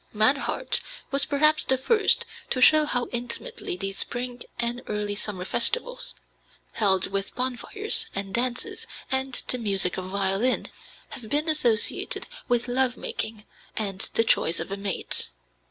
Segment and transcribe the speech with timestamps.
[0.15, 0.81] Mannhardt
[1.11, 6.15] was perhaps the first to show how intimately these spring and early summer festivals
[6.71, 10.69] held with bonfires and dances and the music of violin
[11.09, 13.43] have been associated with love making
[13.77, 15.29] and the choice of a mate.